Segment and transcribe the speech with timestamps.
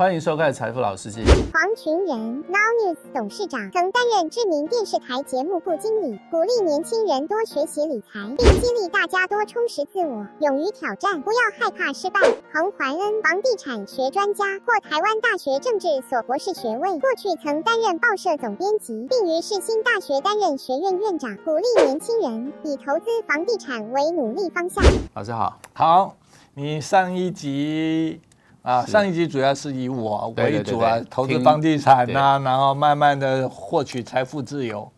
[0.00, 1.20] 欢迎收看《财富老司机》。
[1.52, 12.18] 黄群仁，Now News 董事长，曾担任知名电视台节目部经理，鼓励年轻人多学习理财，并激励大家多充实自我，勇于挑战，不要害怕失败。
[12.50, 24.82] 彭怀恩，房地产学专家，获台湾大学政治所博士学位，过去曾担任报社总编辑，并于世新大学担任学院院长，鼓励年轻人以投资房地产为努力方向。
[25.12, 26.16] 老师好，好，
[26.54, 28.22] 你上一集
[28.62, 34.90] 啊，上一集主要是以我为主啊对对，投资房地产呐、然后慢慢的获取财富自由，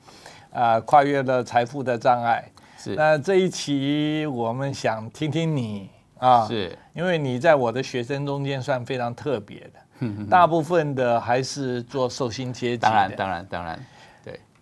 [0.52, 2.44] 啊，跨越了财富的障碍。
[2.76, 2.96] 是。
[2.96, 5.88] 那这一期我们想听听你
[6.18, 6.76] 啊，是。
[6.92, 13.84] 因为你在我的学生中间算非常特别的，大部分的还是做寿星阶级当然的，当然当然，对，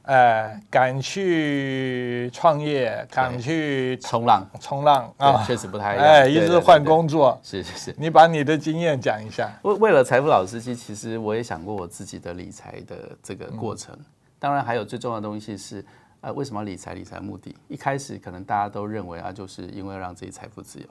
[0.02, 7.38] 呃，敢去创业，敢去冲浪冲浪啊，确实不太一样，哎，一直换工作。
[7.42, 7.94] 是是是。
[7.98, 9.50] 你把你的经验讲一下。
[9.62, 13.96] 为为了财富老司机，其实我也想过我自己的理财的这个过程。
[14.38, 15.84] 当然，还有最重要的东西是，
[16.22, 16.94] 呃，为什么要理财？
[16.94, 20.86] 理财目的，一开始可能大家都认为啊，就是因为让自己财富自由。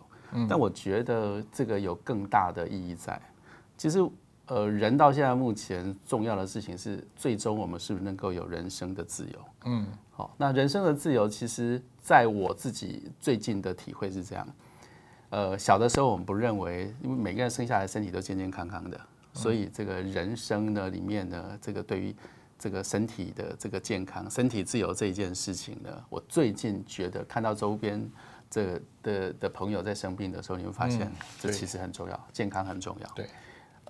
[0.48, 3.20] 但我觉得这个有更大的意义在。
[3.76, 4.00] 其实，
[4.50, 9.40] 呃，人到现在目前重要的事情是，最终我们是不是能够有人生的自由？
[9.66, 14.48] 嗯，好，那人生的自由，其实在我自己最近的体会是这样。
[15.30, 19.00] 呃，小的时候我们不认为，因为每个人生下来身体都健健康康的，
[19.34, 22.16] 所以这个人生呢里面呢，这个对于
[22.58, 28.10] 这个身体的这个健康、身体自由这一件事情呢，我最近觉得看到周边
[28.50, 33.08] 这个的的朋友在生病的时候，你会发现这其实很重要，健康很重要。
[33.14, 33.30] 对。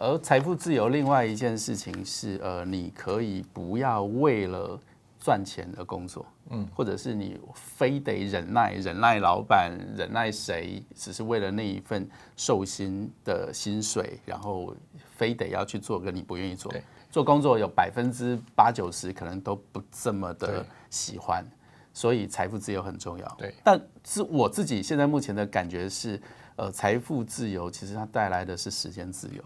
[0.02, 4.80] 而财富自由，另外一件事情是，呃，你可以不要为了
[5.20, 14.74] 赚钱而工作，嗯，或者是你非得忍耐、忍耐老板、忍耐谁，只是为了那一份寿薪的薪水，然后
[15.18, 16.82] 非得要去做个你不愿意做对。
[17.12, 21.46] 做工作有百分之八九十可能都不这么的喜欢，
[21.94, 23.36] 所以财富自由很重要。
[23.38, 26.22] 对，但是我自己现在目前的感觉是，
[26.56, 29.44] 呃，财富自由其实它带来的是时间自由。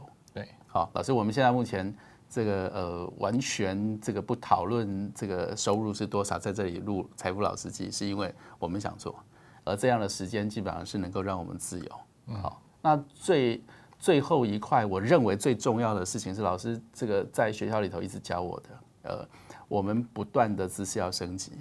[0.74, 1.96] 对，好，老师，我们现在目前
[2.28, 9.16] 这个呃完全这个不讨论这个收入是多少，在这里录财富老司机，是因为我们想做，
[9.64, 12.36] 而这样的时间基本上是能够让我们自由。
[12.42, 13.62] 好，那最
[14.00, 18.70] 最后一块，我认为最重要的事情是老师这个在学校里头一直教我的，
[19.04, 19.28] 呃，
[19.68, 21.52] 我们不断的知识要升级。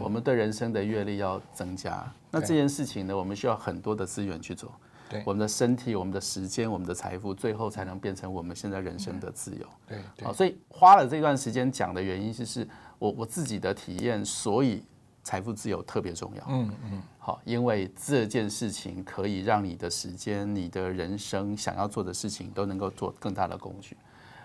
[0.00, 4.70] 我们对人生的阅历要增加，那这件事情呢，我们需要很多的资源去做。
[5.12, 5.22] 对。
[5.24, 9.66] 我们的身体、我们的时间、我们的财富，最后才能变成我们现在人生的自由。
[9.86, 10.26] 对对。
[10.26, 12.66] 好，所以花了这段时间讲的原因，就是
[12.98, 14.82] 我我自己的体验，所以
[15.22, 16.44] 财富自由特别重要。
[16.48, 23.96] 嗯嗯，好，因为这件事情可以让你的时间、你的人生想要做的事情都能够做更大的工具。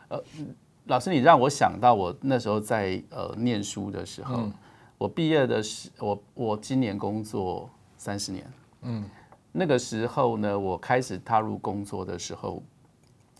[0.09, 0.23] 呃，
[0.85, 4.49] 老师，你让我想到我那时候在呃念书的时候，
[4.97, 8.45] 我毕业的时，我我今年工作三十年，
[8.83, 9.03] 嗯，
[9.59, 12.61] 那个时候呢，我开始踏入工作的时候，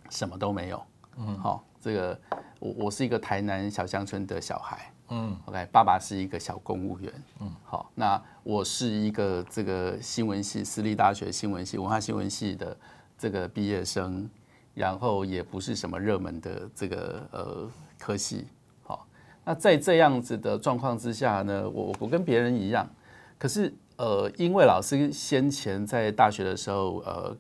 [0.10, 0.84] 什么都没有，
[1.18, 2.20] 嗯，好，这个
[2.60, 12.76] 我我是一个台南小乡村的小孩，嗯，OK，爸爸是一个小公务员，嗯，好，那我是一个这个新闻系私立大学新闻系文化新闻系的
[13.16, 14.28] 这个毕业生，
[14.74, 17.70] 然后也不是什么热门的这个呃
[18.00, 18.48] 科系，
[18.82, 19.06] 好，
[19.46, 22.90] 那在这样子的状况之下呢，我我跟别人一样，
[23.38, 27.36] 可是呃，因为老师先前在大学的时候，呃，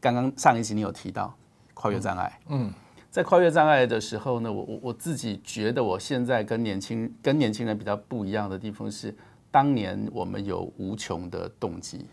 [0.00, 1.34] 刚刚上一集你有提到
[1.74, 2.72] 跨越障碍，嗯，
[3.10, 9.14] 在跨越障碍的时候呢，我我我自己觉得我现在跟年轻跟年轻人比较不一样的地方是，
[9.50, 12.06] 当年我们有无穷的动机，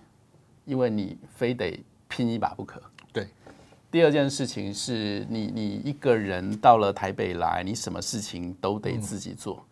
[0.65, 2.81] 因为你非得拼一把不可。
[3.13, 3.27] 对。
[3.91, 9.65] 第二件事情是你你一个人到了台北来，你什么事情都得自己做。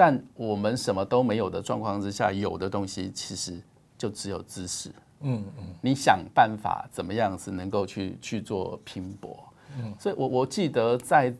[0.00, 3.60] 但我们什么都没有的状况之下，有的东西其实
[3.98, 4.88] 就只有知识。
[5.20, 9.38] 嗯嗯，你想办法怎么样子能够去去做拼搏。
[9.76, 11.30] 嗯，所以我我记得在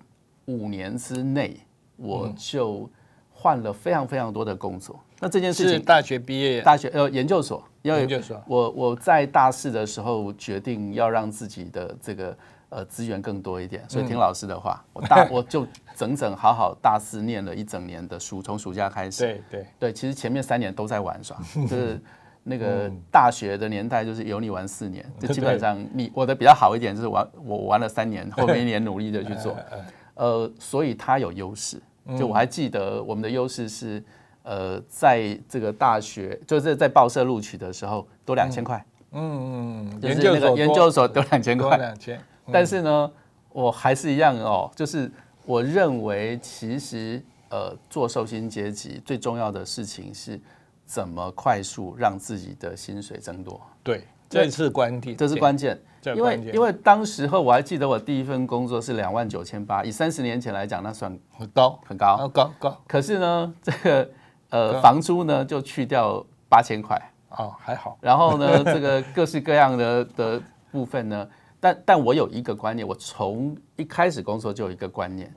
[0.44, 1.58] 五年之内，
[1.96, 2.86] 我就
[3.32, 5.00] 换了非常非常多的工作。
[5.20, 12.36] 那这件事情，是大学毕业，大学呃研究所，因为研究所我我在大四的时候决定要让自己的这个
[12.70, 19.24] 呃资源更多一点，所以听老师的话，我大 我就整整好好大四念了一整年的书，从暑假开始。
[19.24, 21.36] 对对，对，其实前面三年都在玩耍，
[21.68, 22.00] 就是
[22.42, 29.54] 那个大学的年代，就是有你玩四年，就基本上你我的比较好一点，就是玩我玩了三年，后面一年努力的去做，
[30.14, 31.80] 呃，所以它有优势。
[32.18, 34.02] 就我还记得我们的优势是，
[34.42, 41.22] 呃，在这个大学就是在报社录取的时候多两千块，嗯嗯，就是那个研究所多。
[41.30, 42.18] 两千块，多两千，
[42.52, 43.10] 但是呢，
[43.52, 45.10] 我还是一样哦，就是
[45.44, 50.40] 我认为其实呃，做寿星阶级最重要的事情是
[50.84, 55.80] 怎么快速让自己的薪水增多，对，这是关键，这是关键。
[56.16, 62.16] 因为因为当时候我还记得我第一份工作是两万九千八，以三十年前来讲，那算很高，很高。
[62.16, 64.10] 高高高可是呢，这个
[64.48, 66.98] 呃房租呢就去掉八千块，
[67.28, 70.42] 哦，还好，然后呢，这个各式各样的的
[70.72, 71.28] 部分呢，
[71.60, 75.32] 但但我有一个观念，我从一开始工作就有一个观念，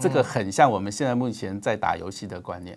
[0.00, 2.76] 这个很像我们现在目前在打游戏的观念，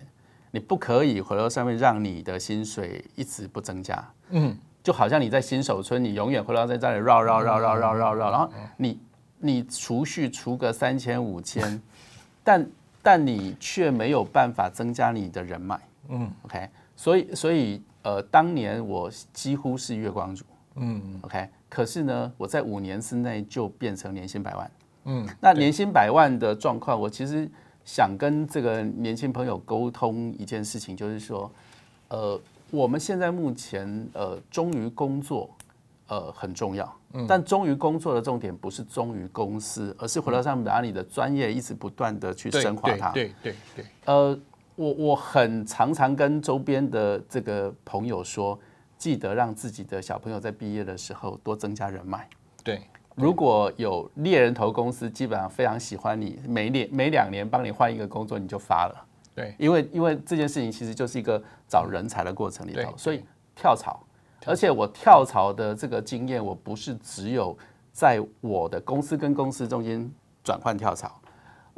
[0.50, 9.00] 你不可以回到上面让你的薪水一直不增加，嗯，就好像你在新手村，你永远回到在这里绕绕绕绕绕绕绕，然后你
[9.38, 11.80] 你储蓄储个三千五千，
[12.44, 12.70] 但
[13.02, 20.44] 但你却没有办法增加你的人脉，嗯，OK，所以所以呃，当年我几乎是月光族
[20.74, 24.70] 嗯，OK，可是呢，我在五年之内就变成年薪百万。
[25.04, 27.48] 嗯，那年薪百万的状况，我其实
[27.86, 31.50] 想跟这个年轻朋友沟通一件事情，就是说，
[32.08, 32.38] 呃，
[32.70, 35.48] 我们现在目前呃忠于工作，
[36.08, 36.96] 呃很重要，
[37.26, 43.10] 但忠于工作的重点不是忠于公司，而是回到上面把你的专业一直不断的去对深化它。
[43.12, 44.38] 对对对对，呃，
[44.76, 48.58] 我我很常常跟周边的这个朋友说，
[49.00, 52.28] 记得让自己的小朋友在毕业的时候多增加人脉。
[52.62, 52.82] 对。
[53.16, 59.06] 如果有猎人头公司，基本上非常喜欢你，每年每两年帮你换一个工作，你就发了。
[59.34, 59.54] 对。
[59.58, 63.24] 因为因为这件事情其实就是一个找人才的过程里对头，所以
[63.56, 64.06] 跳槽，
[64.46, 67.56] 而且我跳槽的这个经验，我不是只有
[67.92, 70.08] 在我的公司跟公司中间
[70.44, 71.19] 转换跳槽，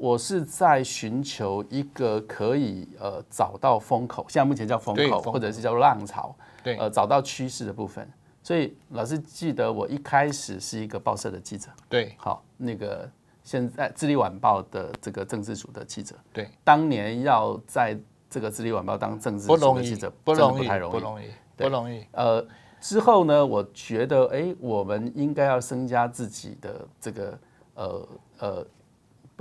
[0.02, 8.10] 我是在寻求一个可以呃找到风口，现在目前叫风口，或者是叫浪潮，对呃找到趋势的部分。
[8.42, 13.08] 所以老师记得我一开始是一个报社的记者，对好，那个
[13.44, 17.96] 现在《智利晚报》的这个政治组的记者，对，当年要在
[18.28, 20.92] 这个《智利晚报》当政治组的记者，，不容易，不太容易。
[20.92, 21.26] 不容易，
[21.56, 22.44] 对不容易，呃，
[22.80, 27.38] 之后呢，我觉得，哎，我们应该要增加自己的这个
[27.74, 28.08] 呃
[28.40, 28.66] 呃，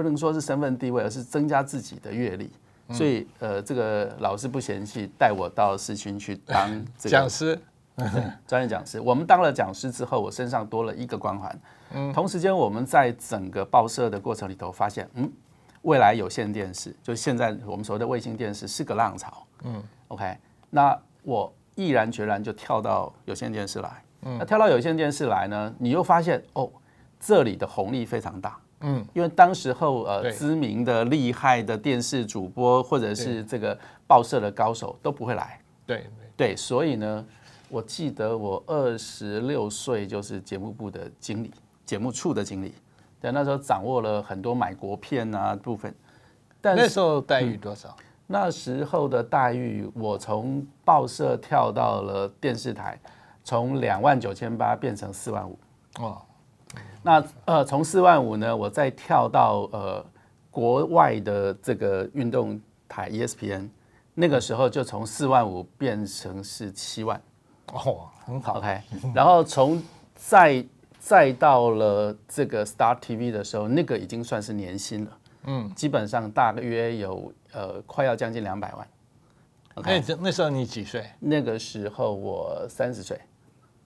[0.02, 2.46] 不能说是身份地位，而是增加自己的阅历。
[2.88, 6.70] 嗯所以，呃，这个老师不嫌弃，带我到市区去当
[7.00, 7.58] 这个讲师，
[8.46, 9.00] 专业讲师。
[9.00, 11.62] 我们当了讲师之后，我身上多了一个光环。
[11.94, 15.32] 嗯，同时间我们在整个报社的过程里头发现，嗯，
[15.84, 19.48] 未来有线电视，就是现在我们所谓的卫星电视是个浪潮。
[19.64, 20.36] 嗯，OK，
[20.70, 24.04] 那我毅然决然就跳到有线电视来。
[24.24, 26.70] 嗯，那跳到有线电视来呢，你又发现哦，
[27.22, 28.60] 这里的红利非常大。
[28.82, 35.60] 嗯，因为当时候呃知名的厉害的电视主播或者是这个报社的高手都不会来。
[35.86, 37.26] 对对对，所以呢，
[37.70, 41.52] 我记得我二十六岁就是节目部的经理，
[41.86, 42.74] 节目处的经理。
[43.20, 45.94] 对，那时候掌握了很多买国片啊部分。
[46.60, 47.96] 但那时候待遇多少？
[48.28, 52.98] 那时候的待遇，我从报社跳到了电视台，
[53.44, 55.60] 从两万九千八变成四万五。
[56.00, 56.22] 哦，
[57.04, 60.06] 那呃，从四万五呢，我再跳到呃
[60.50, 63.70] 国外的这个运动台 E ESPN，
[64.14, 67.20] 那个时候就从四万五变成是七万。
[67.74, 68.82] 哦，很好，OK，
[69.16, 69.82] 然后从
[70.14, 70.64] 再
[71.00, 78.88] 再到了这个 Star TV 的时候，那个已经算是年薪了，嗯，基本上大约有呃快要将近两百万。
[79.74, 81.06] 那 OK，那那时候你几岁？
[81.18, 83.18] 那个时候我三十岁，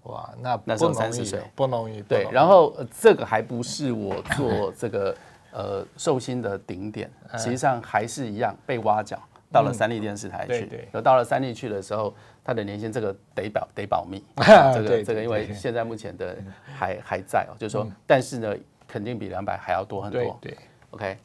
[0.06, 2.02] 哇，那那时候不容易30岁不容易。
[2.04, 5.16] 对然后、呃这个还不是我做 这个
[5.52, 9.20] 呃寿星的顶点，哎实际上还是一样被挖角。
[9.52, 14.22] 到了三立电视台去嗯对到了三立去的时候，他的年薪这个得保得保密，
[14.74, 16.36] 这个这个因为现在目前的
[16.76, 18.54] 还还在哦，就是说，但是呢，
[18.86, 20.38] 肯定比两百还要多很多。
[20.42, 20.58] 对对
[20.90, 21.18] OK，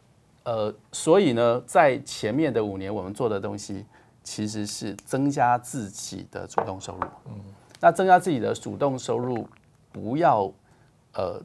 [0.45, 3.85] 呃，所以呢，在前面的五年，我们做的东西
[4.23, 7.05] 其实是增加自己的主动收入。
[7.27, 7.41] 嗯，
[7.81, 9.49] 那增加自己的主动收入，
[9.91, 10.53] 不要
[11.15, 11.41] 呃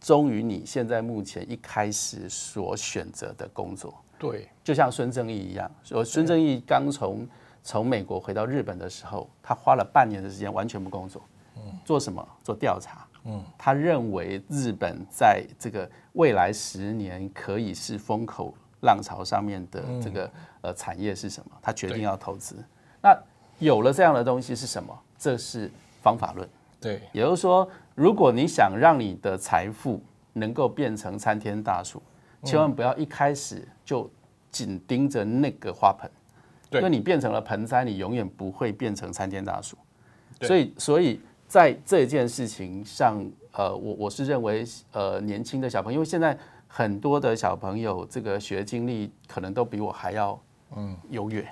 [0.00, 3.94] 忠于你现在目前一开始所选择的工作。
[4.18, 7.26] 对就像孙正义一样，我孙正义刚从
[7.64, 11.20] 从美国回到日本的时候，他花了半年的时间完全不工作，
[11.56, 12.26] 嗯做什么？
[12.44, 13.06] 做调查。
[13.24, 21.50] 嗯，他认为日本在这个未来十年可以是风口浪潮上面的这个呃产业是什么？
[21.60, 22.56] 他决定要投资。
[23.00, 23.16] 那
[23.58, 24.96] 有了这样的东西是什么？
[25.22, 25.70] 这是
[26.02, 26.48] 方法论。
[26.80, 27.00] 对。
[27.12, 30.02] 也就是说，如果你想让你的财富
[30.32, 32.02] 能够变成参天大树，
[32.42, 34.10] 千万不要一开始就
[34.50, 36.10] 紧盯着那个花盆，
[36.68, 36.80] 对。
[36.80, 39.76] 因为你变成了盆栽，你永远不会变成参天大树。
[40.40, 46.36] 所以，所以在这件事情上，呃，我我是认为，呃，年轻的小朋友，因为现在
[46.66, 50.36] 很多的小朋友这个学经历可能都比我还要
[50.74, 50.96] 嗯。
[51.10, 51.46] 优越，嗯，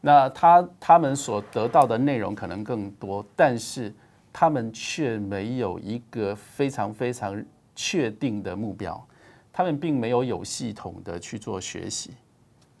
[0.00, 3.92] 那他他们所得到的内容可能更多，但是
[4.32, 9.06] 他们却没有一个非常非常确定的目标，
[9.52, 12.12] 他们并没有有系统的去做学习。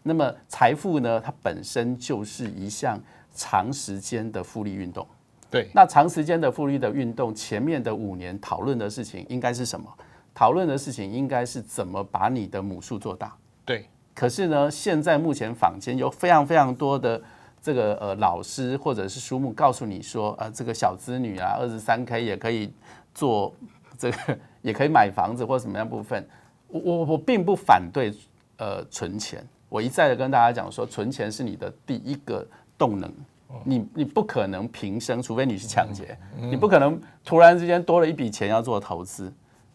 [0.02, 1.20] 那么财富呢？
[1.20, 3.00] 它本身就是一项
[3.34, 5.06] 长时间的复利运动。
[5.50, 9.92] 对，那长时间的复利的运动，前面的五年讨论的事情应该是什么？
[10.32, 13.36] 讨论的事情应该是怎么把你的母数做大。
[13.64, 13.86] 对。
[14.16, 17.20] 可是呢，现在目前坊间有非常非常多的
[17.60, 22.72] 这个呃老师或者是书目告诉你说，呃，这个小资女啊，二十三 K 也可以
[23.14, 23.54] 做
[23.98, 26.26] 这个， 也可以买房子或什么样部分。
[26.68, 28.10] 我我我并不反对
[28.56, 29.46] 呃存钱。
[29.68, 32.46] 我一再的跟大家讲说，存钱是你的第一个
[32.78, 33.12] 动能，
[33.64, 39.30] 你你不可能平生，除非你是抢劫，你不可能突然之间多了一笔钱要做投资，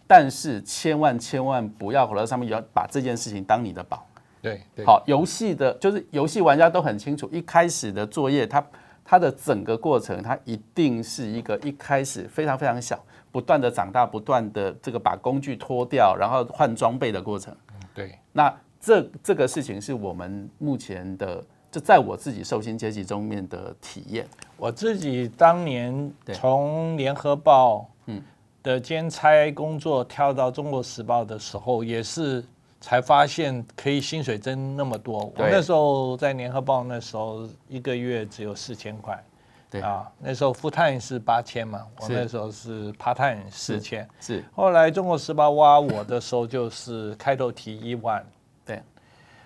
[0.08, 4.04] 但是千万千万不要回到上面要把这件事情当你的宝。
[4.42, 8.66] 对，好，游戏的就是游戏玩家都很清楚，一开始的作业，它
[9.06, 17.56] 它的整个过程，它一定是一个一开始非常非常小，不断的长大，不断的这个把工具脱掉，然后换装备的过程。
[17.94, 18.54] 对，那。
[18.84, 24.28] 这这个事情是我们目前的，就在我自己受薪阶级中面的体验。
[24.58, 28.20] 我自己当年从联合报嗯
[28.64, 32.44] 的兼差工作跳到中国时报的时候，也是
[32.82, 35.32] 才发现可以薪水增那么多。
[35.38, 39.24] 我那时候在联合报那时候一个月只有四千块，
[39.70, 44.44] 对啊，那时候 full time 是八千嘛，我那时候是 part time 四千，是。
[44.54, 48.26] 后来中国时报挖我的时候，就是开头提一万。
[48.66, 48.82] 对，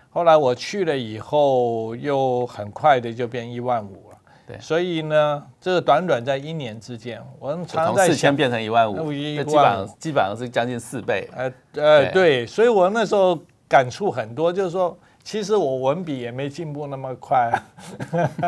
[0.10, 4.18] 后来我去了以后，又很快的就变一万五了。
[4.48, 11.28] 对，所以呢，这个短短在一年之间，我们常在四千变成一万五，基本上基本上是将近四倍。
[11.36, 17.52] 呃呃，对，所以我那时候感触很多，就是说，其实我文笔也没进步那么快，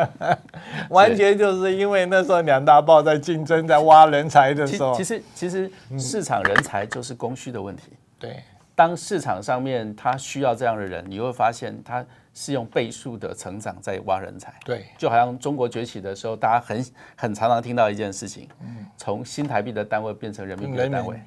[0.89, 7.93] 完全就是因为那时候两大报在竞争，在挖人才的时候，其实其实市场人才就是供需的问题。
[8.19, 8.43] 对。
[8.77, 14.53] 当市场上面他需要这样的人，你会发现他是用倍数的成长在挖人才。
[14.63, 18.47] 对，就好像中国崛起的时候，大家很很常常听到一件事情，
[18.95, 21.19] 从新台币的单位变成人民币的单位，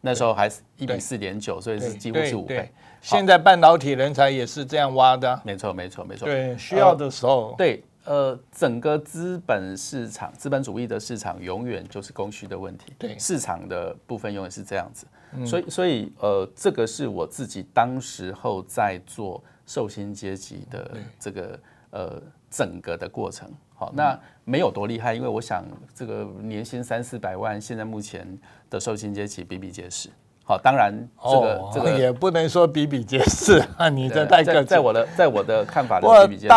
[0.00, 2.68] 那时候还是一比四点九，所以是几乎是五倍。
[3.00, 5.40] 现在半导体人才也是这样挖的。
[5.44, 6.26] 没错，没错，没错。
[6.26, 7.54] 对，需要的时候。
[7.56, 12.92] 对，呃，整个资本市场、资本主义的市场永远就是供需的问题。
[12.98, 15.06] 对，市场的部分永远是这样子。
[15.44, 21.58] 所以，所以，呃，这个是我自己当时候在做寿星阶级的这个
[21.90, 23.50] 呃整个的过程。
[23.74, 25.64] 好，那没有多厉害，因为我想
[25.94, 28.26] 这个年薪三四百万，现在目前
[28.70, 30.08] 的寿星阶级比比皆是。
[30.44, 36.54] 好，当然这个这个也不能说比比皆是啊，你的在在我的在我的看法的比比皆是。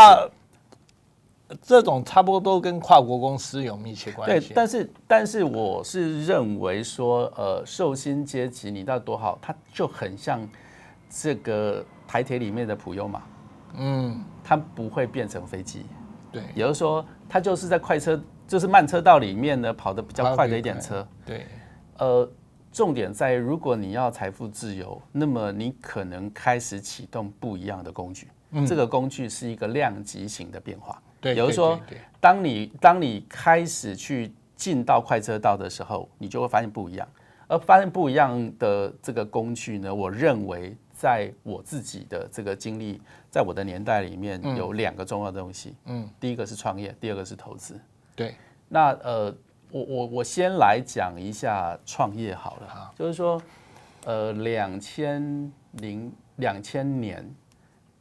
[1.62, 4.50] 这种差不多都跟跨国公司有密切关系。
[4.50, 10.48] 对，但是但是我是认为说，呃，寿星阶级你到多好，它就很像
[11.10, 13.22] 这个台铁里面的普悠玛，
[13.78, 15.86] 嗯，它不会变成飞机。
[16.32, 21.08] 对，也就是说，它就是在快车，就是慢车道里面呢跑得比较快的一点车。
[21.26, 21.48] 对，
[21.98, 22.32] 呃，
[22.72, 28.28] 重点在如果你要财富自由，那么你可能开始启动不一样的工具。
[28.68, 31.02] 这个工具是一个量级型的变化。
[31.22, 31.80] 对，比如说，
[32.20, 37.08] 当你当你开始去进到快车道的时候，你就会发现不一样。
[37.48, 45.76] 而发现不一样的这个工具呢，我认为在我自己的这个经历，在我的年代里面有两个重要的东西。
[45.86, 47.80] 嗯，第一个是创业，第二个是投资。
[48.16, 48.36] 对，
[48.68, 49.36] 那呃，
[49.72, 52.92] 我我我先来讲一下创业好了。
[52.96, 53.42] 就是说，
[54.06, 57.28] 呃，两千零两千年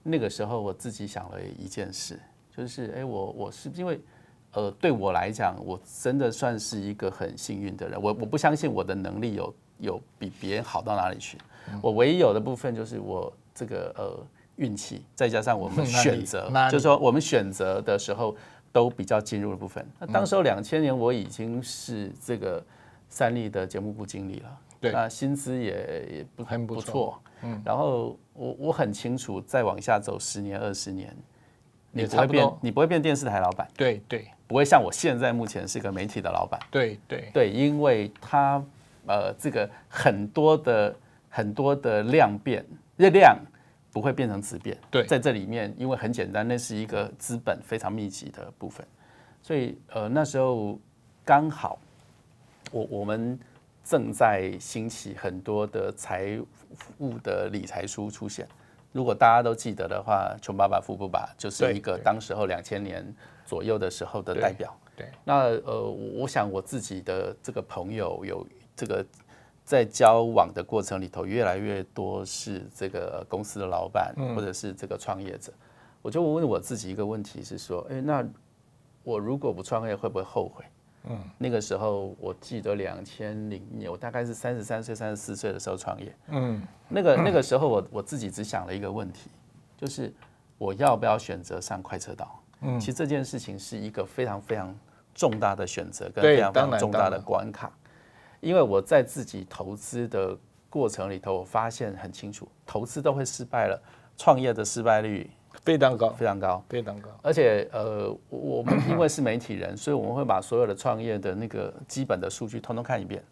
[0.03, 2.21] 那个时候，我自己想了一件事。
[2.59, 4.01] 就是哎，我我是因为，
[4.53, 7.97] 呃，对我来讲，我真的算是一个很幸运的人。
[8.03, 11.39] 我我不相信我的能力有有比别人好到哪里去。
[11.81, 18.35] 我唯一有的部分就是我这个呃运气，再加上我们 选择，就是说我们选择的时候
[18.73, 19.87] 都比较进入的部分。
[20.01, 22.61] 那当时候两千年，我已经是这个
[23.09, 27.23] 三立的节目部经理了，对，那薪资也也不很不错。
[27.43, 31.17] 嗯，然后我我很清楚，再往下走十年二十年。
[32.03, 37.31] 你不会变，你不会变电视台老板，对对，不会像我现在目前是个媒体的老板，对对。
[37.33, 38.63] 对，因为他
[39.07, 40.95] 呃这个很多的
[41.29, 42.65] 很多的量变，
[42.97, 43.37] 热量
[43.93, 48.87] 不会变成质变，对，在这里面，因为很简单，那是一个资本非常密集的部分，
[49.43, 50.79] 所以呃那时候
[51.25, 51.79] 刚好
[52.71, 53.39] 我我们
[53.85, 56.39] 正在兴起很多的财
[56.99, 58.47] 务的理财书出现。
[58.99, 63.07] 如果大家都记得的话，《穷爸爸富爸爸》就是一个当时候两千年
[63.47, 64.77] 左右的时候的代表。
[64.97, 65.83] 对，那呃，
[66.17, 69.07] 我想我自己的这个朋友有这个
[69.65, 75.53] 在交往的过程里头，越来越多是这个公司的老板或者是这个创业者。
[76.03, 78.27] 我就问我自己一个问题是说，哎，那
[79.05, 80.65] 我如果不创业，会不会后悔？
[81.05, 86.15] 嗯，那个时候我记得两千零年，我大概是三十三岁、三十四岁的时候创业。
[86.29, 89.31] 嗯，那个那个时候我我自己只想了一个问题，
[89.77, 90.13] 就是
[90.59, 92.43] 我要不要选择上快车道？
[92.61, 94.77] 嗯，其实这件事情是一个非常非常
[95.15, 97.73] 重大的选择，跟非常非常重大的关卡。
[98.41, 100.37] 因为我在自己投资的
[100.69, 103.83] 过程里头，我发现很清楚，投资都会失败了，
[104.17, 105.31] 创业的失败率。
[105.65, 107.11] 非常高，非常高，非常高。
[107.23, 113.23] 而且，呃，我们因为是媒体人， 所以我们会把所有的创业的那个基本的数据通通看一遍。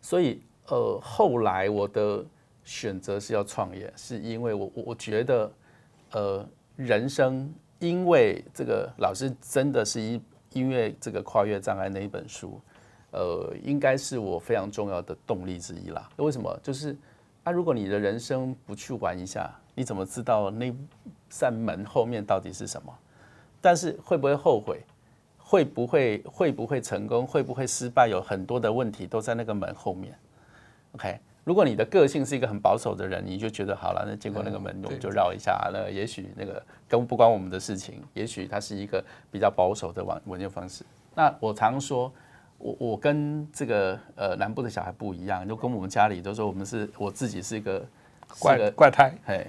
[0.00, 2.24] 所以，呃，后来我的
[2.64, 5.52] 选择是要创业，是因为我我我觉得，
[6.12, 10.20] 呃，人生因为这个老师真的是一
[10.50, 12.60] 因为这个跨越障碍那一本书，
[13.10, 16.08] 呃，应该是我非常重要的动力之一啦。
[16.16, 16.56] 为什么？
[16.62, 16.96] 就是
[17.44, 19.50] 啊，如果你的人生不去玩一下。
[19.74, 20.70] 你怎么知道那
[21.30, 22.92] 扇门后面到底是什么？
[23.58, 24.82] 但是会不会后悔？
[25.38, 27.26] 会不会会不会成功？
[27.26, 28.06] 会不会失败？
[28.06, 30.14] 有很多的问题都在那个门后面。
[30.92, 35.70] OK，如果你的个性是一个很保守的人，你就觉得好了，那经过那个门我们就绕一下。
[35.72, 40.84] 那也许那个跟不关我们的事情，也许它是一个比较保守的网文件方式。
[41.14, 42.12] 那我常说，
[42.62, 47.84] 我我跟这个呃南部的小孩不一样，就跟我们家里都说我们是我自己是一个。
[48.38, 49.46] 怪怪胎，嘿，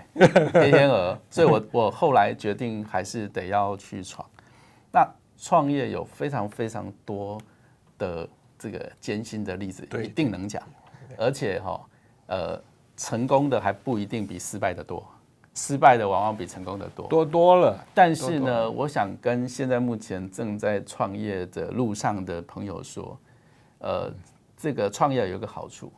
[0.53, 4.29] 黑天鹅，所以我我后来决定还是得要去闯。
[4.91, 7.39] 那创业有非常非常多
[7.97, 8.27] 的
[8.59, 10.61] 这个艰辛的例子，一定能讲。
[11.17, 11.79] 而且哈，
[12.27, 12.61] 呃，
[12.97, 15.01] 成功的还不一定比失败的多，
[15.53, 17.85] 失败的往往比成功的多，多多了。
[17.93, 23.17] 但是呢，我想跟现在目前正在创业的路上的朋友说，
[23.79, 24.11] 呃，
[24.57, 25.91] 这个创业有个好处。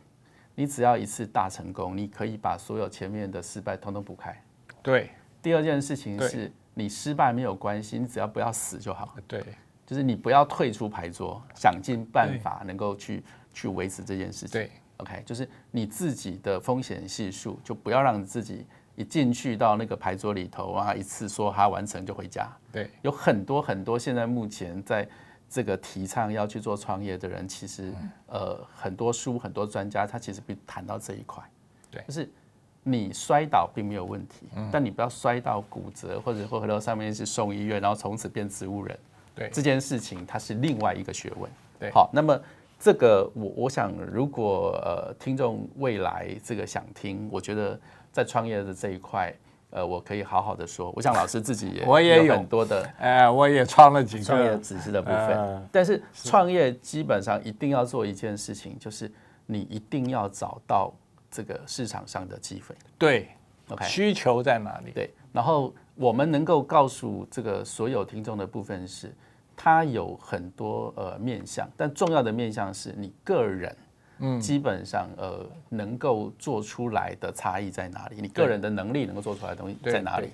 [0.57, 4.33] 你只要一次大成功，你可以把所有前面的失败通通补开。
[4.81, 5.09] 对。
[5.41, 9.15] 第二件事情是你失败没有关系，你只要不要死就好。
[9.27, 9.43] 对。
[9.85, 14.51] 就是你不要退出牌桌，想尽办法能够去去维持这件事情。
[14.51, 14.71] 对。
[14.97, 18.65] OK，就是你自己的风险系数，就不要让自己
[18.95, 22.49] 一进去到那个牌桌里头啊，一次说他完成就回家。
[22.71, 22.89] 对。
[23.01, 25.08] 有很多很多现在目前在。
[25.47, 27.93] 这个提倡要去做创业的人，其实
[28.25, 31.41] 呃很多书很多专家他其实不谈到这一块，
[31.91, 32.27] 对，就是
[32.81, 38.99] 你摔倒并没有问题，但你不要摔到骨折或者或回到上面是送医院，然后从此变植物人，
[39.36, 42.41] 对，这件事情它是另外一个学问，对，好，那么
[42.79, 47.79] 这个我我想如果呃听众未来这个想听，我觉得
[48.11, 49.33] 在创业的这一块。
[49.71, 55.67] 呃，我可以好好的说，我想老师自己也我也有很多的，哎，我也创了几个创业知识的部分。
[55.69, 59.11] 但是创业基本上一定要做一件事情，就是
[59.45, 60.93] 你一定要找到
[61.29, 62.73] 这个市场上的机会。
[62.97, 63.27] 对
[63.67, 64.91] ，OK，需求在哪里？
[64.91, 69.13] 对，然后我们能够告诉这个所有听众的部分是，
[69.55, 73.75] 它有很多呃面向，但重要的面向是你个人。
[74.19, 78.21] 嗯，基本上呃，能够做出来的差异在哪里？
[78.21, 80.29] 你个人的能力能够做出来的东西在哪里？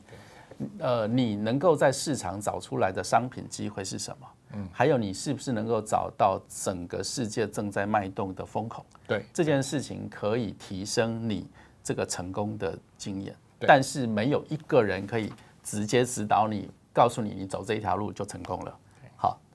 [0.77, 4.27] 呃，你能够在市场找出来的商品机会是什么？
[4.53, 8.85] 嗯，还有你是不是能够找到整个世界正在脉动的风口？
[9.07, 11.47] 对，这件事情可以提升你
[11.83, 18.77] 这个成功的经验，但是没有一个人可以直接指导你，告诉你你走这一条路就成功了。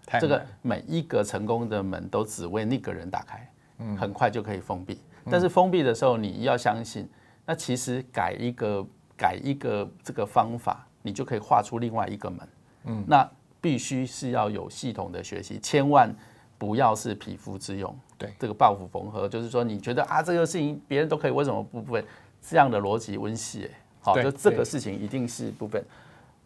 [0.07, 3.49] 好，这个每一个成功的门都只为那个人打开。
[3.99, 4.99] 很快就可以封闭，
[5.31, 7.07] 但是封闭的时候你要相信，
[7.45, 12.49] 那其实改一个改一个这个方法，你就可以画出另外一个门。
[12.85, 16.11] 嗯，那必须是要有系统的学习，千万
[16.57, 17.95] 不要是匹夫之勇。
[18.16, 22.03] 对，这个抱斧缝合，就是说你觉得啊这个事情别人都可以，为什么不会？
[22.40, 25.85] 这样的逻辑温习，好，就这个事情一定是部分。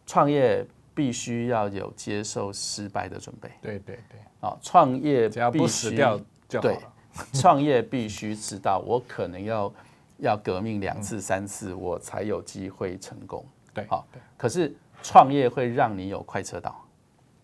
[0.04, 0.66] 创业
[1.00, 3.50] 必须要有接受失败的准备。
[3.62, 6.92] 对对对，啊，创业只要不死掉就好了。
[7.32, 9.72] 创业必须知道，我可能要
[10.18, 13.42] 要革命两次三次，我才有机会成功。
[13.72, 14.06] 对，好。
[14.36, 16.78] 可是创业会让你有快车道。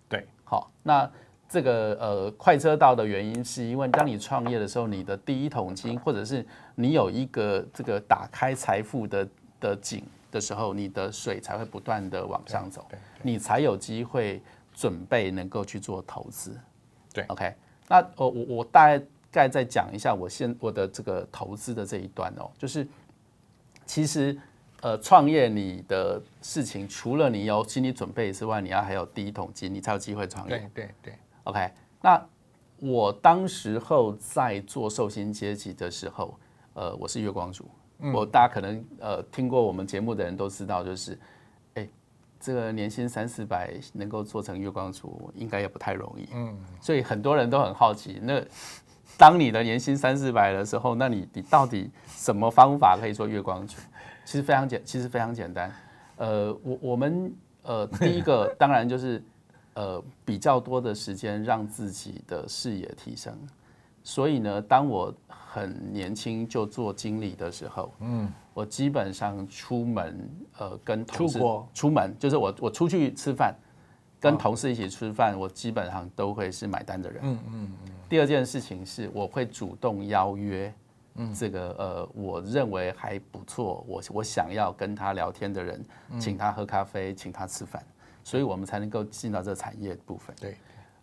[0.07, 0.71] 对，好。
[0.83, 1.11] 那
[1.49, 9.27] 这个呃快车道的原因，是因为当你创业的时候，你的第一桶金，或者是你有一个这个打开财富的
[9.59, 10.05] 的井
[10.37, 12.87] 的时候，你的水才会不断的往上走，
[13.23, 14.43] 你才有机会
[14.75, 16.57] 准备能够去做投资。
[17.13, 17.55] 对，OK。
[17.89, 19.05] 那我我我大概。
[19.33, 22.89] 概再讲一下我现我的这个投资的这一段哦，就是
[23.85, 24.35] 其实
[24.81, 30.57] 呃创业你的事情，除了你有心理准备之外，你要还有第一桶金，你才有机会创业。
[30.57, 31.71] 对对对，OK。
[32.01, 32.27] 那
[32.79, 36.39] 我当时候在做寿星阶级的时候，
[36.73, 37.69] 呃，我是月光族。
[38.13, 41.19] 我大家可能呃听过我们节目的人都知道，就是，
[41.75, 41.89] 哎，
[42.39, 46.29] 这个年薪三四百能够做成月光族，应该也不太容易。
[46.35, 48.43] 嗯，所以很多人都很好奇，那
[49.17, 53.79] 当你的年薪三四百的时候，那你你到底什么方法可以做月光族？
[54.27, 55.73] 其实非常简，其实非常简单。
[56.17, 57.33] 呃，我我们
[57.63, 59.23] 呃第一个当然就是
[59.75, 63.35] 呃比较多的时间让自己的视野提升。
[64.07, 71.41] 所以呢，当我很年轻就做经理的时候，嗯，我基本上出门，呃，跟同事
[71.75, 73.53] 出门，就是我我出去吃饭，
[74.21, 77.21] 跟同事一起吃饭，我基本上都会是买单的人。
[77.25, 77.93] 嗯嗯嗯。
[78.09, 80.73] 第二件事情是，我会主动邀约，
[81.17, 85.85] 嗯，这个呃，我认为还不错，我我想要跟他聊天的人，
[86.21, 87.85] 请他喝咖啡，请他吃饭，
[88.23, 90.37] 所以我们才能够进到这产业部分。
[90.41, 90.57] 对，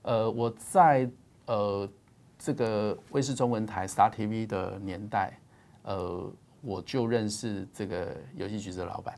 [0.03, 1.09] 呃，我在
[1.47, 1.89] 呃。
[2.43, 5.39] 这个卫视中文台 Star TV 的年代，
[5.83, 6.29] 呃，
[6.59, 9.17] 我就认识这个游戏局的老板。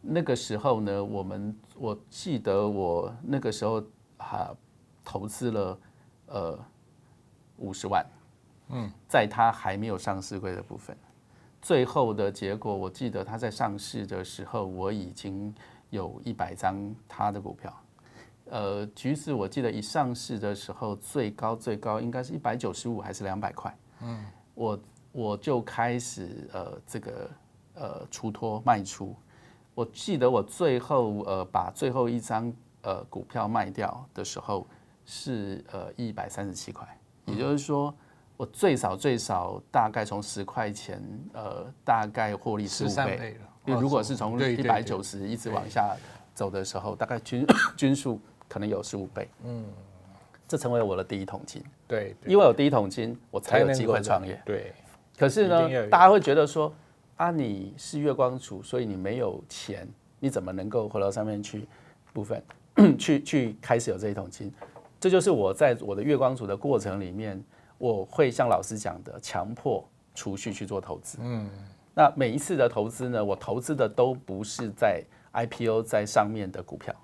[0.00, 3.84] 那个时候呢，我们我记得我那个时候
[4.16, 4.50] 哈
[5.04, 5.78] 投资了
[6.28, 6.58] 呃
[7.58, 8.02] 五十万，
[8.70, 10.96] 嗯，在他还没有上市柜的部分，
[11.60, 15.54] 最后的结果，我记得他在上市的时候，我已经
[15.90, 17.70] 有一百张他的股票。
[18.52, 23.74] 呃，橘子我记得一上市的时候，最高最高应该是一百九十五还是两百块？
[24.02, 24.78] 嗯，我
[25.10, 27.30] 我就开始呃这个
[27.72, 29.16] 呃出脱卖出。
[29.74, 34.66] 我记得我最后呃把最后一张呃股票卖掉的时候
[35.06, 36.86] 是呃一百三十七块，
[37.24, 37.94] 也就是说
[38.36, 43.40] 我最少最少大概从十块钱呃大概获利十五倍。
[43.64, 45.96] 因为如果是从一百九十一直往下
[46.34, 47.46] 走的时候，大概均
[47.78, 48.20] 均数。
[48.52, 49.64] 可能有十五倍，嗯，
[50.46, 54.74] 这成为我的第一桶金，对，因为有第一桶金，我才有机会创业，对。
[55.16, 56.70] 可是呢，大家会觉得说，
[57.16, 59.88] 啊，你是月光族，所以你没有钱，
[60.20, 61.66] 你怎么能够回到上面去
[62.12, 62.42] 部分，
[62.98, 64.52] 去去开始有这一桶金？
[65.00, 67.42] 这就是我在我的月光族的过程里面，
[67.78, 69.82] 我会像老师讲的，强迫
[70.14, 71.48] 储蓄去做投资，嗯。
[71.94, 76.94] 那每一次的投资呢，我投资的都不是在 IPO 在上面的股票。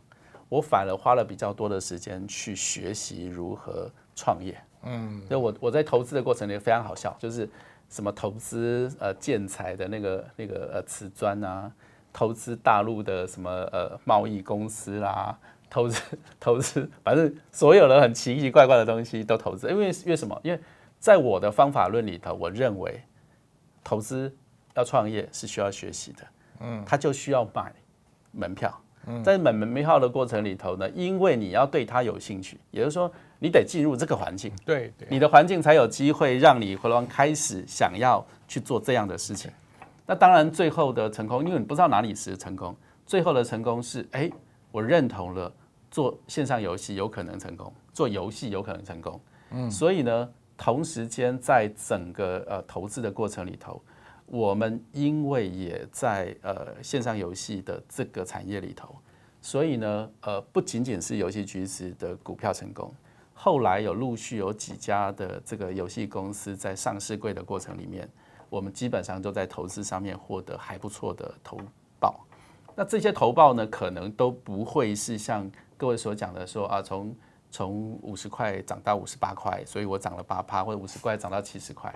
[0.48, 4.58] 我反而花了比较多的时间去学习如何创业。
[4.82, 7.48] 嗯，就我我在投资的过程里非常好笑，就是
[7.88, 11.70] 什么投资呃建材的那个那个呃瓷砖啊，
[12.12, 15.36] 投资大陆的什么呃贸易公司啦，
[15.68, 16.00] 投资
[16.38, 19.68] 投资，反正所有的很奇奇怪怪的东西都投资。
[19.68, 20.40] 因为因为什么？
[20.44, 20.60] 因为
[20.98, 23.02] 在我的方法论里头，我认为
[23.82, 24.34] 投资
[24.74, 26.26] 要创业是需要学习的。
[26.60, 27.74] 嗯，他就需要买
[28.30, 28.80] 门票。
[29.24, 39.50] 在买门票的过程里头呢，因为你要对它有兴趣，也就是说，你得进入这个环境，对，你的环境才有机会让你回来开始想要去做这样的事情。
[40.06, 42.74] 那当然，最后的成功，因为你不知道哪里是成功，
[43.06, 44.30] 最后的成功是，哎，
[44.70, 45.52] 我认同了
[45.90, 49.20] 做线上游戏有可能成功，做游戏有可能成功。
[49.50, 53.82] 嗯，所以呢，同时间在整个呃投资的过程里头。
[54.30, 58.94] 我们因为也在呃线上游戏的这个产业里头，
[59.40, 62.92] 所以呢，呃，不仅仅是游戏橘子的股票成功，
[63.32, 68.06] 后来有陆续有几家的这个游戏公司在上市柜的过程里面，
[68.50, 71.58] 我们基本上都在投资上面获得还不错的投
[71.98, 72.20] 报。
[72.76, 77.16] 那这些投报呢，可能都不会是像各位所讲的说啊，从
[77.50, 81.90] 从五十块涨到五十八块，所以我涨了八趴，或者五十块涨到七十块。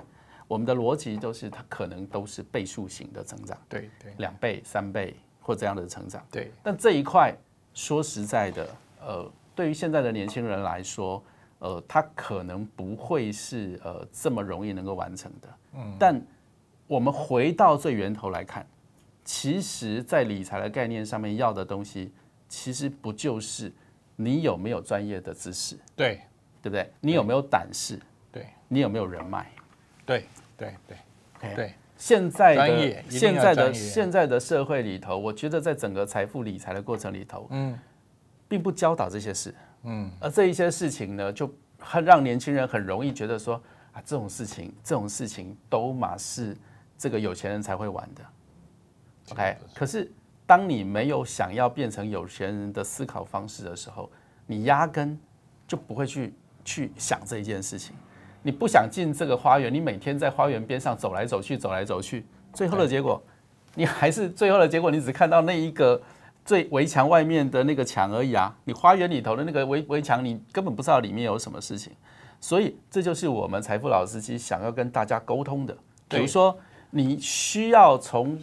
[0.49, 6.53] 我们的逻辑都是，它可能都是倍数型的成长，对对，两倍、三倍或这样的成长，对。
[6.63, 7.35] 但这一块
[7.73, 8.69] 说实在的，
[9.01, 11.23] 呃，对于现在的年轻人来说，
[11.59, 15.49] 呃，他可能不会是呃这么容易能够完成的。
[15.75, 15.97] 嗯。
[15.99, 16.21] 但
[16.87, 18.67] 我们回到最源头来看，
[19.25, 22.13] 其实，在理财的概念上面要的东西，
[22.49, 23.73] 其实不就是
[24.17, 25.79] 你有没有专业的知识？
[25.97, 26.21] 对，
[26.61, 26.93] 对不对？
[27.01, 27.99] 你有没有胆识？
[28.31, 29.51] 对，你有没有人脉？
[30.07, 30.25] 对。
[30.55, 30.77] 对
[31.41, 37.77] 对对，现在的现在的现在的社会里头，我觉得在整个财富理财的过程里头，嗯，
[38.47, 43.61] 并不教导这些事，嗯，而这一些事情呢，就很让年轻人很容易觉得说
[43.93, 46.57] 啊，这种事情这种事情都嘛是
[46.97, 48.23] 这个有钱人才会玩的
[49.33, 49.57] ，OK。
[49.75, 50.09] 可是
[50.47, 54.09] 当你没有想要变成有钱人的思考方式的时候，
[54.47, 55.19] 你压根
[55.67, 56.35] 就不会去
[56.65, 57.97] 去想这一件事情。
[58.43, 63.23] 你不想进这个花园，你每天在花园边上走来走去，走来走去，最后的结果，
[63.75, 66.01] 你还是最后的结果，你只看到那一个
[66.45, 68.55] 最围墙外面的那个墙而已啊！
[68.65, 71.93] 你花园里头的那个围围墙，你根本不知道里面有什么事情。
[72.41, 75.77] 所以这就是我们财富老司机想要跟大家沟通的。
[76.09, 76.59] 比如说，
[76.91, 78.37] 你需要从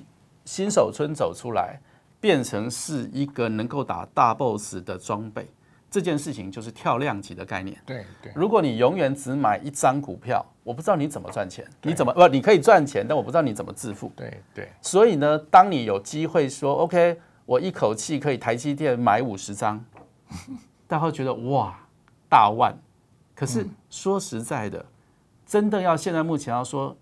[0.45, 1.81] 新手村走出来，
[2.21, 5.45] 变成是一个能够打大 boss 的装备。
[5.89, 7.75] 这件事情就是跳量级的概念。
[7.85, 12.27] 对对，如果你永远只买一张股票，我不知道你怎么赚钱，你怎么不？
[12.27, 14.11] 你可以赚钱，但我不知道你怎么致富。
[14.15, 14.69] 对对。
[14.81, 19.83] 所以呢，当你有机会说 “OK”，我一口气可以台积电买五十张，
[20.85, 21.79] 大家会觉得哇，
[22.29, 22.77] 大万。
[23.33, 24.85] 可是说实在的，
[25.45, 26.95] 真的要现在目前要说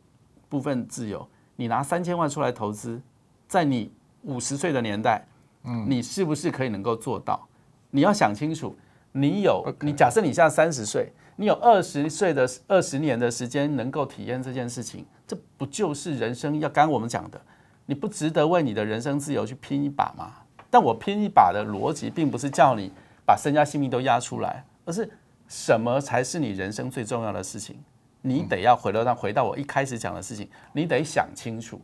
[0.47, 3.02] 部分自由，你拿三千万出来投资，
[3.47, 5.28] 在你五十岁的年代，
[5.63, 7.45] 嗯，你是不是可以能够做到？
[7.89, 8.76] 你要想清楚，
[9.12, 17.39] 你有你假设你现在三十岁，你有二十岁的二十年的时间能够体验这件事情，这不就是人生要刚我们讲的，
[17.86, 20.34] 你不值得为你的人生自由去拼一把吗？
[20.69, 22.91] 但我拼一把的逻辑，并不是叫你
[23.26, 25.10] 把身家性命都压出来，而是
[25.47, 27.78] 什么才是你人生最重要的事情？
[28.21, 31.80] 你得要回到那回到我一开始讲的事情，你得想清楚，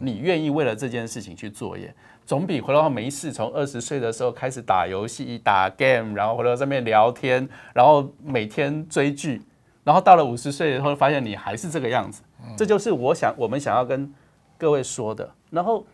[0.00, 1.94] 你愿意为了这件事情去作业。
[2.26, 9.40] 总比回到没事，从二十岁的时候开始打游戏、打 game，然后回到上面聊天，然后每天追剧，
[9.84, 12.22] 然后到了五十岁以后，发现你还是这个样子。
[12.56, 14.12] 这就是我想我们想要跟
[14.58, 15.32] 各位说的。
[15.50, 15.86] 然后，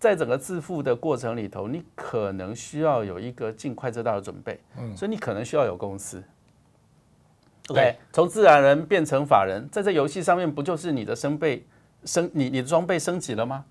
[0.00, 4.58] 在整个致富的过程里头，你可能需要有一个尽快知道的准备。
[4.96, 6.20] 所以你可能需要有公司。
[7.68, 11.64] OK，从自然人变成法人，在这游戏上面不就是你的升备
[12.04, 13.64] 升你你的装备升级了吗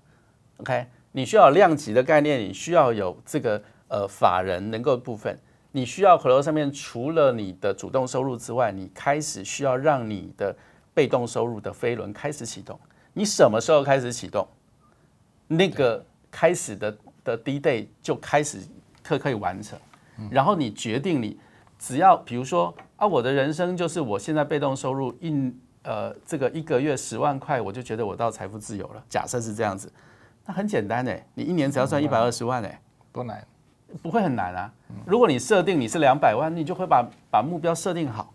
[0.56, 0.86] ？OK。
[1.16, 5.38] 你需要量级的概念，你需要有这个呃法人能够部分，
[5.70, 10.54] 你需要回头上面除了你的主动收入之外，你开始需要让你的
[10.92, 12.76] 被动收入的飞轮开始启动。
[13.12, 14.44] 你什么时候开始启动？
[15.46, 18.58] 那个开始的的 D day 就开始
[19.00, 19.78] 可可以完成，
[20.32, 21.38] 然后你决定你
[21.78, 25.52] 只要比如说啊，我的人生就是我现在被动收入一
[25.84, 29.04] 呃这个一个月十万块，我就觉得我到财富自由了。
[29.08, 29.92] 假设是这样子。
[30.46, 32.80] 那很简单哎，你一年只要赚一百二十万哎，
[33.12, 33.46] 不难，
[34.02, 34.72] 不会很难啊。
[35.06, 38.32] 如果你设定你是两百万，你就会把把目标设定好。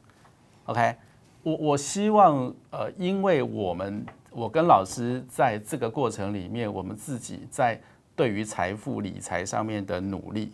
[0.66, 0.96] OK，
[1.44, 7.80] 我我希望呃，因为我们我跟老师在这个过程里面，我们自己在
[8.16, 10.54] 对于财富理财上面的努力，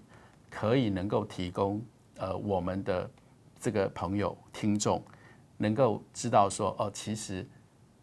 [0.49, 1.81] 可以能够提供
[2.17, 3.09] 呃我们的
[3.59, 5.01] 这个朋友听众
[5.57, 7.47] 能够知道说哦，其实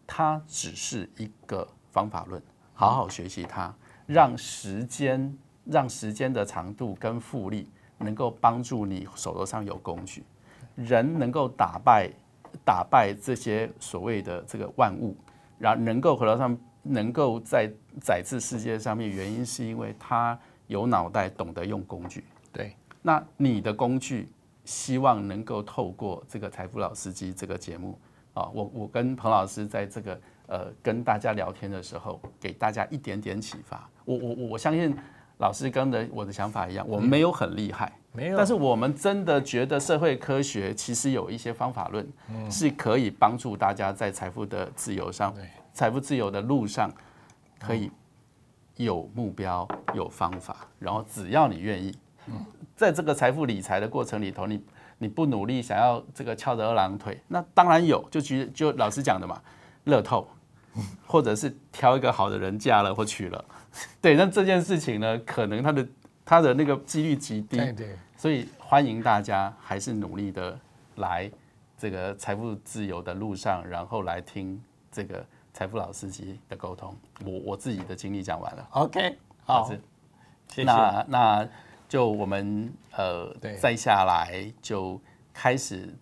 [0.07, 2.41] 它只是一个方法论。
[2.73, 3.73] 好好学习它，
[4.07, 10.23] 让时间让时间的长度跟复利能够帮助你手头上有工具，
[10.75, 12.09] 人能够打败
[12.65, 15.15] 打败这些所谓的这个万物，
[15.57, 22.25] 然后能够回到上能够在载至世界上面，原因是因为他有脑袋，懂得用工具。
[22.51, 24.29] 对，那你的工具
[24.65, 27.97] 希望能够透过这个财富老司机这个节目
[28.33, 30.19] 啊，我我跟彭老师在这个。
[30.47, 33.89] 呃，跟大家聊天的时候，给大家一点点启发。
[34.05, 34.95] 我我我相信
[35.37, 42.05] 老师跟的我的想法一样，我们没有很厉害，没有，但是我们真的觉得社会科学其实有一些方法论，
[42.51, 45.33] 是可以帮助大家在财富的自由上，
[45.73, 46.91] 财富自由的路上，
[47.59, 47.89] 可以
[48.75, 50.67] 有目标、有方法。
[50.77, 51.95] 然后只要你愿意，
[52.75, 54.61] 在这个财富理财的过程里头，你
[54.97, 59.41] 你不努力，想要这个翘着二郎腿，那当然有，就其实就老师讲的嘛。
[59.85, 60.27] 乐透，
[61.05, 63.45] 或者是挑一个好的人嫁了或娶了，
[64.01, 65.87] 对，那这件事情呢，可能他的
[66.25, 70.57] 他的那个几率极低，对，所以欢迎大家还是努力的
[70.95, 71.29] 来
[71.77, 76.95] 这个财富自由的路上，然后来听这个财富老司机的沟通。
[77.25, 79.69] 我我自己的经历讲完了，OK，好，
[80.47, 80.63] 谢谢。
[80.63, 81.49] 那那
[81.89, 84.99] 就我们呃再下来就
[85.33, 85.93] 开始。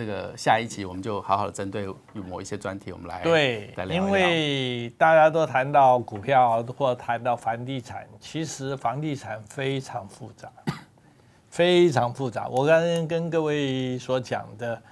[0.00, 10.50] 这个下一期我们就好好的针对某一些专题，我们来对，因为大家都谈到股票或谈到房地产，其实房地产非常复杂，
[11.50, 12.48] 非常复杂。
[12.48, 14.82] 我刚刚跟各位所讲的，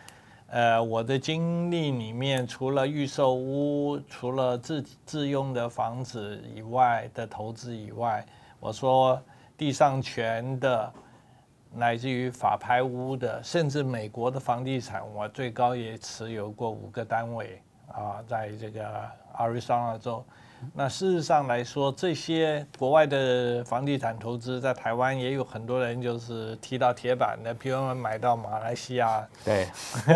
[0.48, 8.22] 呃，我的经历里面，除了预售屋、除了自自用的房子以外的投资以外，
[8.60, 9.18] 我说
[9.56, 10.92] 地上权的。
[11.72, 17.60] 乃至于法拍屋的，甚至美国的房地产，我最高也持有过五个单位。
[17.88, 18.86] 啊，在这个
[19.32, 20.22] 阿瑞桑那州。
[20.74, 29.26] 那事实上来说，这些国外的房地产投资在台湾也有很多人就是踢到铁板的，譬如买到马来西亚。
[29.42, 29.66] 对，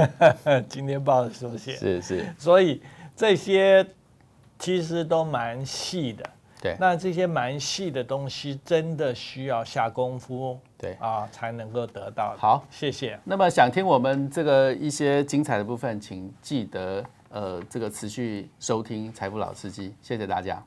[0.68, 2.82] 今天报的书写是是，所以
[3.16, 3.84] 这些
[4.58, 6.28] 其实都蛮细的。
[6.60, 12.35] 对，那这些蛮细的东西真的需要下功夫，对啊，才能够得到。
[12.37, 13.16] 好，谢谢。
[13.23, 20.61] 那么想听我们这个一些精彩的部分，请记得呃这个持续收听财富老司机，谢谢大家。